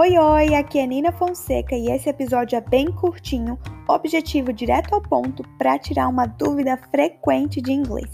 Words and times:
Oi, 0.00 0.16
oi, 0.16 0.54
aqui 0.54 0.78
é 0.78 0.86
Nina 0.86 1.10
Fonseca 1.10 1.74
e 1.74 1.90
esse 1.90 2.08
episódio 2.08 2.54
é 2.54 2.60
bem 2.60 2.86
curtinho, 2.86 3.58
objetivo 3.88 4.52
direto 4.52 4.94
ao 4.94 5.02
ponto 5.02 5.42
para 5.58 5.76
tirar 5.76 6.06
uma 6.06 6.24
dúvida 6.24 6.76
frequente 6.88 7.60
de 7.60 7.72
inglês. 7.72 8.08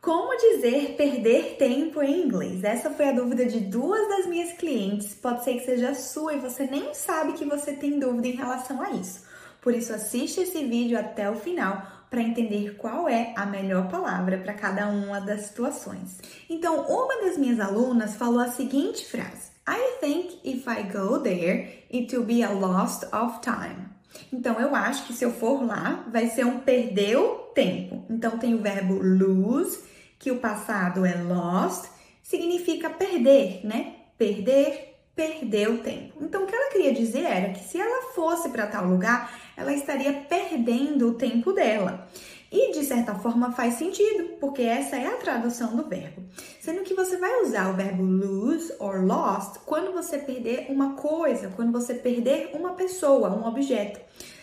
Como 0.00 0.38
dizer 0.38 0.94
perder 0.96 1.56
tempo 1.58 2.00
em 2.00 2.24
inglês? 2.24 2.64
Essa 2.64 2.88
foi 2.88 3.10
a 3.10 3.12
dúvida 3.12 3.44
de 3.44 3.60
duas 3.60 4.08
das 4.08 4.26
minhas 4.26 4.52
clientes. 4.52 5.12
Pode 5.12 5.44
ser 5.44 5.56
que 5.56 5.66
seja 5.66 5.94
sua 5.94 6.32
e 6.32 6.40
você 6.40 6.64
nem 6.64 6.94
sabe 6.94 7.34
que 7.34 7.44
você 7.44 7.74
tem 7.74 7.98
dúvida 7.98 8.28
em 8.28 8.36
relação 8.36 8.80
a 8.80 8.92
isso. 8.92 9.35
Por 9.66 9.74
isso, 9.74 9.92
assiste 9.92 10.42
esse 10.42 10.64
vídeo 10.64 10.96
até 10.96 11.28
o 11.28 11.34
final 11.34 11.82
para 12.08 12.22
entender 12.22 12.76
qual 12.76 13.08
é 13.08 13.34
a 13.34 13.44
melhor 13.44 13.88
palavra 13.88 14.38
para 14.38 14.54
cada 14.54 14.86
uma 14.86 15.20
das 15.20 15.46
situações. 15.46 16.20
Então, 16.48 16.86
uma 16.86 17.24
das 17.24 17.36
minhas 17.36 17.58
alunas 17.58 18.14
falou 18.14 18.38
a 18.38 18.46
seguinte 18.46 19.04
frase: 19.06 19.50
I 19.68 19.98
think 19.98 20.38
if 20.44 20.68
I 20.68 20.84
go 20.84 21.18
there, 21.18 21.84
it 21.92 22.16
will 22.16 22.24
be 22.24 22.44
a 22.44 22.50
loss 22.52 23.02
of 23.12 23.40
time. 23.40 23.88
Então, 24.32 24.60
eu 24.60 24.72
acho 24.72 25.04
que 25.04 25.12
se 25.12 25.24
eu 25.24 25.32
for 25.32 25.66
lá, 25.66 26.06
vai 26.12 26.28
ser 26.28 26.46
um 26.46 26.60
perdeu 26.60 27.50
tempo. 27.52 28.06
Então, 28.08 28.38
tem 28.38 28.54
o 28.54 28.62
verbo 28.62 28.94
lose, 29.02 29.80
que 30.16 30.30
o 30.30 30.38
passado 30.38 31.04
é 31.04 31.20
lost, 31.20 31.90
significa 32.22 32.88
perder, 32.88 33.66
né? 33.66 33.96
Perder, 34.16 34.95
perdeu 35.16 35.78
tempo. 35.78 36.14
Então, 36.20 36.44
o 36.44 36.46
que 36.46 36.54
ela 36.54 36.70
queria 36.70 36.92
dizer 36.92 37.24
era 37.24 37.52
que 37.54 37.64
se 37.64 37.80
ela 37.80 38.12
fosse 38.12 38.50
para 38.50 38.66
tal 38.66 38.86
lugar, 38.86 39.32
ela 39.56 39.72
estaria 39.72 40.12
perdendo 40.12 41.08
o 41.08 41.14
tempo 41.14 41.52
dela. 41.52 42.06
E 42.52 42.72
de 42.72 42.84
certa 42.84 43.14
forma 43.14 43.50
faz 43.50 43.74
sentido, 43.74 44.36
porque 44.38 44.62
essa 44.62 44.94
é 44.96 45.06
a 45.06 45.16
tradução 45.16 45.74
do 45.74 45.88
verbo. 45.88 46.22
Sendo 46.60 46.82
que 46.82 46.94
você 46.94 47.16
vai 47.16 47.42
usar 47.42 47.70
o 47.70 47.74
verbo 47.74 48.04
lose 48.04 48.72
or 48.78 49.04
lost 49.04 49.58
quando 49.64 49.92
você 49.92 50.18
perder 50.18 50.66
uma 50.68 50.94
coisa, 50.94 51.52
quando 51.56 51.72
você 51.72 51.94
perder 51.94 52.50
uma 52.54 52.74
pessoa, 52.74 53.30
um 53.30 53.46
objeto. 53.46 53.98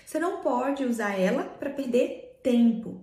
Você 0.05 0.19
não 0.19 0.41
pode 0.41 0.83
usar 0.83 1.17
ela 1.17 1.43
para 1.43 1.69
perder 1.69 2.39
tempo. 2.43 3.01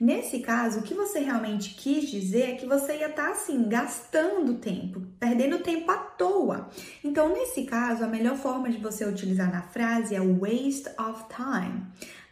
Nesse 0.00 0.38
caso, 0.38 0.78
o 0.78 0.82
que 0.82 0.94
você 0.94 1.18
realmente 1.18 1.74
quis 1.74 2.08
dizer 2.08 2.50
é 2.50 2.54
que 2.54 2.66
você 2.66 2.98
ia 2.98 3.08
estar 3.08 3.24
tá, 3.24 3.30
assim, 3.32 3.68
gastando 3.68 4.54
tempo, 4.54 5.02
perdendo 5.18 5.58
tempo 5.58 5.90
à 5.90 5.96
toa. 5.96 6.68
Então, 7.02 7.30
nesse 7.30 7.64
caso, 7.64 8.04
a 8.04 8.06
melhor 8.06 8.36
forma 8.36 8.70
de 8.70 8.78
você 8.78 9.04
utilizar 9.04 9.50
na 9.50 9.62
frase 9.62 10.14
é 10.14 10.20
waste 10.20 10.88
of 11.00 11.24
time. 11.34 11.82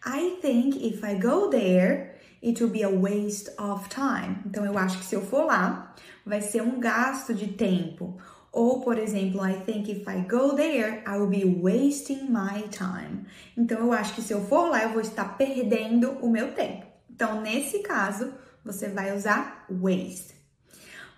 I 0.07 0.39
think 0.41 0.77
if 0.87 1.03
I 1.03 1.17
go 1.17 1.49
there, 1.49 2.15
it 2.41 2.63
will 2.63 2.71
be 2.71 2.85
a 2.85 2.89
waste 2.89 3.51
of 3.59 3.89
time. 3.89 4.37
Então, 4.47 4.65
eu 4.65 4.79
acho 4.79 4.99
que 5.01 5.05
se 5.05 5.17
eu 5.17 5.23
for 5.23 5.47
lá, 5.47 5.93
vai 6.25 6.41
ser 6.41 6.63
um 6.63 6.79
gasto 6.79 7.35
de 7.35 7.49
tempo. 7.49 8.17
Ou, 8.53 8.81
por 8.81 8.97
exemplo, 8.97 9.45
I 9.45 9.55
think 9.67 9.91
if 9.91 10.07
I 10.07 10.21
go 10.21 10.55
there, 10.55 11.03
I 11.05 11.19
will 11.19 11.27
be 11.27 11.45
wasting 11.45 12.29
my 12.31 12.63
time. 12.71 13.27
Então, 13.57 13.81
eu 13.81 13.93
acho 13.93 14.15
que 14.15 14.23
se 14.23 14.33
eu 14.33 14.47
for 14.47 14.71
lá, 14.71 14.85
eu 14.85 14.91
vou 14.91 15.01
estar 15.01 15.37
perdendo 15.37 16.13
o 16.23 16.31
meu 16.31 16.53
tempo. 16.53 16.86
Então, 17.17 17.41
nesse 17.41 17.79
caso, 17.79 18.35
você 18.63 18.89
vai 18.89 19.17
usar 19.17 19.65
waste. 19.71 20.37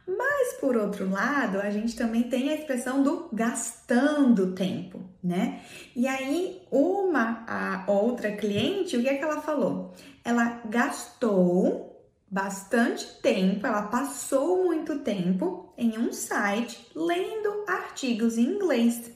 Mas 0.06 0.54
por 0.60 0.76
outro 0.76 1.10
lado, 1.10 1.60
a 1.60 1.70
gente 1.70 1.96
também 1.96 2.22
tem 2.22 2.50
a 2.50 2.54
expressão 2.54 3.02
do 3.02 3.28
gastando 3.32 4.54
tempo, 4.54 5.00
né? 5.22 5.60
E 5.96 6.06
aí, 6.06 6.62
uma 6.70 7.44
a 7.48 7.90
outra 7.90 8.30
cliente, 8.30 8.96
o 8.96 9.02
que 9.02 9.08
é 9.08 9.16
que 9.16 9.24
ela 9.24 9.42
falou? 9.42 9.92
Ela 10.24 10.62
gastou 10.66 12.00
bastante 12.30 13.20
tempo, 13.20 13.66
ela 13.66 13.82
passou 13.82 14.64
muito 14.64 15.00
tempo 15.00 15.74
em 15.76 15.98
um 15.98 16.12
site 16.12 16.90
lendo 16.94 17.64
artigos 17.66 18.38
em 18.38 18.44
inglês. 18.44 19.10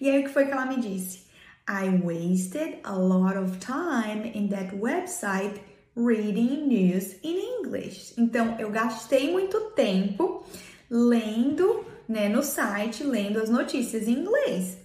E 0.00 0.10
aí, 0.10 0.20
o 0.20 0.24
que 0.24 0.30
foi 0.30 0.46
que 0.46 0.52
ela 0.52 0.66
me 0.66 0.80
disse? 0.80 1.24
I 1.68 1.88
wasted 1.88 2.80
a 2.82 2.96
lot 2.96 3.38
of 3.38 3.58
time 3.58 4.32
in 4.34 4.48
that 4.48 4.74
website 4.74 5.60
reading 5.96 6.66
news 6.66 7.16
in 7.22 7.36
English. 7.58 8.12
Então, 8.18 8.56
eu 8.58 8.70
gastei 8.70 9.32
muito 9.32 9.58
tempo 9.70 10.44
lendo, 10.90 11.84
né, 12.08 12.28
no 12.28 12.42
site, 12.42 13.02
lendo 13.02 13.40
as 13.40 13.48
notícias 13.48 14.06
em 14.06 14.12
inglês. 14.12 14.78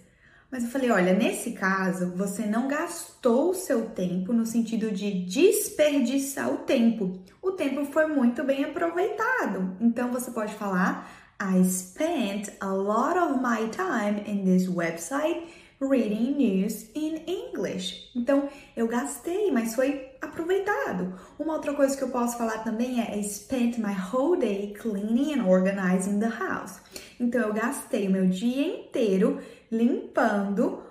Mas 0.49 0.63
eu 0.63 0.69
falei, 0.69 0.91
olha, 0.91 1.13
nesse 1.13 1.51
caso, 1.51 2.11
você 2.15 2.45
não 2.45 2.67
gastou 2.67 3.51
o 3.51 3.53
seu 3.53 3.89
tempo 3.89 4.33
no 4.33 4.45
sentido 4.45 4.91
de 4.91 5.25
desperdiçar 5.25 6.51
o 6.51 6.59
tempo. 6.59 7.19
O 7.41 7.51
tempo 7.51 7.85
foi 7.85 8.07
muito 8.07 8.43
bem 8.43 8.65
aproveitado. 8.65 9.75
Então, 9.79 10.11
você 10.11 10.31
pode 10.31 10.53
falar, 10.55 11.09
I 11.41 11.63
spent 11.63 12.49
a 12.59 12.71
lot 12.71 13.17
of 13.17 13.39
my 13.41 13.69
time 13.69 14.23
in 14.27 14.43
this 14.43 14.67
website 14.67 15.47
reading 15.81 16.35
news 16.37 16.85
in 16.93 17.23
English. 17.25 18.11
Então, 18.15 18.47
eu 18.77 18.87
gastei, 18.87 19.51
mas 19.51 19.73
foi 19.73 20.09
aproveitado. 20.21 21.13
Uma 21.39 21.53
outra 21.53 21.73
coisa 21.73 21.97
que 21.97 22.03
eu 22.03 22.09
posso 22.09 22.37
falar 22.37 22.59
também 22.59 23.01
é 23.01 23.17
I 23.17 23.23
spent 23.23 23.79
my 23.79 23.95
whole 24.13 24.39
day 24.39 24.73
cleaning 24.79 25.39
and 25.39 25.45
organizing 25.45 26.19
the 26.19 26.29
house. 26.29 26.79
Então, 27.19 27.41
eu 27.41 27.53
gastei 27.53 28.07
o 28.07 28.11
meu 28.11 28.27
dia 28.27 28.67
inteiro 28.67 29.39
limpando 29.71 30.83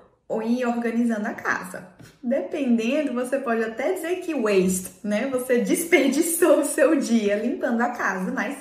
e 0.45 0.65
organizando 0.65 1.27
a 1.27 1.35
casa. 1.35 1.89
Dependendo, 2.23 3.13
você 3.13 3.39
pode 3.39 3.65
até 3.65 3.93
dizer 3.93 4.17
que 4.21 4.35
waste, 4.35 4.91
né? 5.03 5.29
Você 5.29 5.59
desperdiçou 5.59 6.61
o 6.61 6.65
seu 6.65 6.95
dia 6.97 7.37
limpando 7.37 7.81
a 7.81 7.91
casa, 7.91 8.31
mas 8.31 8.57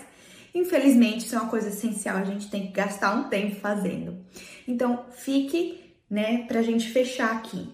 infelizmente 0.54 1.26
isso 1.26 1.36
é 1.36 1.40
uma 1.40 1.50
coisa 1.50 1.70
essencial, 1.70 2.18
a 2.18 2.24
gente 2.24 2.50
tem 2.50 2.68
que 2.68 2.74
gastar 2.74 3.16
um 3.16 3.30
tempo 3.30 3.56
fazendo. 3.58 4.18
Então, 4.68 5.06
fique 5.12 5.89
né, 6.10 6.46
pra 6.48 6.62
gente 6.62 6.90
fechar 6.90 7.36
aqui. 7.36 7.70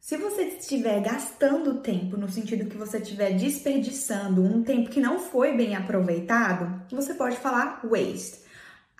Se 0.00 0.16
você 0.16 0.42
estiver 0.42 1.00
gastando 1.00 1.80
tempo, 1.80 2.16
no 2.16 2.28
sentido 2.28 2.68
que 2.68 2.76
você 2.76 2.98
estiver 2.98 3.36
desperdiçando 3.36 4.42
um 4.42 4.62
tempo 4.62 4.90
que 4.90 5.00
não 5.00 5.20
foi 5.20 5.56
bem 5.56 5.76
aproveitado, 5.76 6.82
você 6.90 7.14
pode 7.14 7.36
falar 7.36 7.80
waste. 7.84 8.42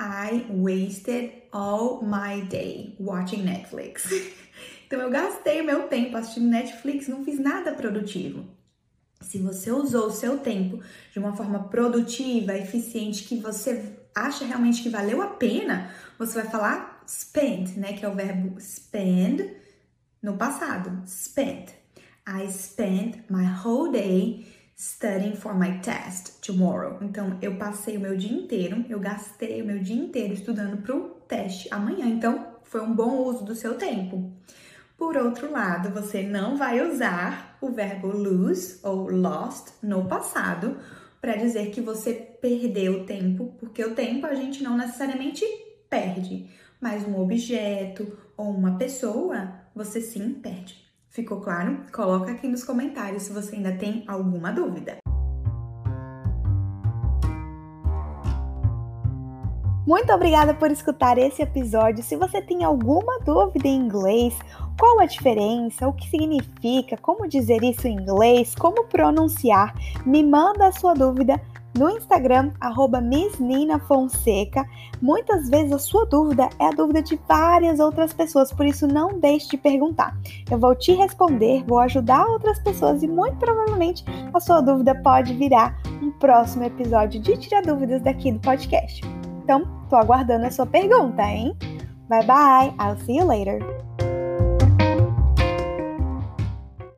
I 0.00 0.46
wasted 0.48 1.32
all 1.50 2.02
my 2.02 2.42
day 2.42 2.96
watching 3.00 3.42
Netflix. 3.42 4.08
então 4.86 5.00
eu 5.00 5.10
gastei 5.10 5.60
meu 5.62 5.88
tempo 5.88 6.16
assistindo 6.16 6.48
Netflix, 6.48 7.08
não 7.08 7.24
fiz 7.24 7.38
nada 7.38 7.72
produtivo. 7.72 8.44
Se 9.20 9.38
você 9.38 9.70
usou 9.70 10.06
o 10.06 10.12
seu 10.12 10.38
tempo 10.38 10.80
de 11.12 11.18
uma 11.18 11.36
forma 11.36 11.68
produtiva, 11.68 12.56
eficiente, 12.56 13.24
que 13.24 13.36
você 13.36 13.96
acha 14.14 14.44
realmente 14.44 14.82
que 14.82 14.88
valeu 14.88 15.22
a 15.22 15.28
pena, 15.28 15.90
você 16.18 16.42
vai 16.42 16.50
falar 16.50 17.02
spend, 17.06 17.78
né, 17.78 17.92
que 17.92 18.04
é 18.04 18.08
o 18.08 18.14
verbo 18.14 18.60
spend 18.60 19.48
no 20.22 20.36
passado, 20.36 21.02
spent. 21.06 21.70
I 22.26 22.48
spent 22.48 23.24
my 23.28 23.44
whole 23.44 23.90
day 23.90 24.46
studying 24.76 25.36
for 25.36 25.54
my 25.54 25.78
test 25.80 26.40
tomorrow. 26.40 26.98
Então, 27.00 27.38
eu 27.42 27.56
passei 27.56 27.96
o 27.96 28.00
meu 28.00 28.16
dia 28.16 28.32
inteiro, 28.32 28.84
eu 28.88 29.00
gastei 29.00 29.60
o 29.62 29.66
meu 29.66 29.80
dia 29.80 29.96
inteiro 29.96 30.32
estudando 30.32 30.80
para 30.82 30.96
o 30.96 31.08
teste 31.26 31.68
amanhã. 31.70 32.06
Então, 32.06 32.52
foi 32.62 32.80
um 32.80 32.94
bom 32.94 33.18
uso 33.24 33.44
do 33.44 33.54
seu 33.54 33.74
tempo. 33.74 34.32
Por 34.96 35.16
outro 35.16 35.50
lado, 35.50 35.90
você 35.90 36.22
não 36.22 36.56
vai 36.56 36.80
usar 36.80 37.56
o 37.60 37.70
verbo 37.70 38.08
lose 38.08 38.78
ou 38.82 39.10
lost 39.10 39.68
no 39.82 40.06
passado 40.06 40.76
para 41.22 41.36
dizer 41.36 41.70
que 41.70 41.80
você 41.80 42.12
perdeu 42.12 43.06
tempo, 43.06 43.54
porque 43.58 43.82
o 43.82 43.94
tempo 43.94 44.26
a 44.26 44.34
gente 44.34 44.62
não 44.62 44.76
necessariamente 44.76 45.42
perde 45.88 46.50
mas 46.82 47.06
um 47.06 47.16
objeto 47.20 48.18
ou 48.36 48.50
uma 48.50 48.76
pessoa, 48.76 49.54
você 49.72 50.00
sim 50.00 50.34
perde. 50.34 50.82
Ficou 51.08 51.40
claro? 51.40 51.86
Coloca 51.92 52.32
aqui 52.32 52.48
nos 52.48 52.64
comentários 52.64 53.22
se 53.22 53.32
você 53.32 53.54
ainda 53.54 53.76
tem 53.76 54.02
alguma 54.08 54.50
dúvida. 54.50 55.01
Muito 59.86 60.12
obrigada 60.12 60.54
por 60.54 60.70
escutar 60.70 61.18
esse 61.18 61.42
episódio. 61.42 62.04
Se 62.04 62.16
você 62.16 62.40
tem 62.40 62.62
alguma 62.62 63.18
dúvida 63.20 63.66
em 63.66 63.80
inglês, 63.80 64.38
qual 64.78 65.00
a 65.00 65.06
diferença, 65.06 65.88
o 65.88 65.92
que 65.92 66.08
significa, 66.08 66.96
como 66.96 67.28
dizer 67.28 67.64
isso 67.64 67.88
em 67.88 67.94
inglês, 67.96 68.54
como 68.54 68.84
pronunciar, 68.84 69.74
me 70.06 70.22
manda 70.22 70.68
a 70.68 70.72
sua 70.72 70.94
dúvida 70.94 71.40
no 71.76 71.90
Instagram, 71.90 72.52
arroba 72.60 73.02
Fonseca. 73.88 74.64
Muitas 75.00 75.48
vezes 75.48 75.72
a 75.72 75.78
sua 75.78 76.06
dúvida 76.06 76.48
é 76.60 76.66
a 76.66 76.70
dúvida 76.70 77.02
de 77.02 77.18
várias 77.26 77.80
outras 77.80 78.12
pessoas, 78.12 78.52
por 78.52 78.66
isso 78.66 78.86
não 78.86 79.18
deixe 79.18 79.48
de 79.48 79.56
perguntar. 79.56 80.16
Eu 80.50 80.58
vou 80.58 80.76
te 80.76 80.92
responder, 80.92 81.64
vou 81.66 81.80
ajudar 81.80 82.24
outras 82.26 82.58
pessoas 82.60 83.02
e 83.02 83.08
muito 83.08 83.36
provavelmente 83.36 84.04
a 84.32 84.38
sua 84.38 84.60
dúvida 84.60 84.94
pode 84.94 85.34
virar 85.34 85.76
um 86.00 86.12
próximo 86.12 86.64
episódio 86.64 87.20
de 87.20 87.36
Tira 87.36 87.62
Dúvidas 87.62 88.02
daqui 88.02 88.30
do 88.30 88.38
podcast. 88.38 89.21
Então, 89.42 89.64
tô 89.90 89.96
aguardando 89.96 90.46
a 90.46 90.50
sua 90.50 90.66
pergunta, 90.66 91.22
hein? 91.22 91.56
Bye 92.08 92.24
bye, 92.26 92.74
I'll 92.78 92.96
see 93.04 93.16
you 93.16 93.26
later. 93.26 93.58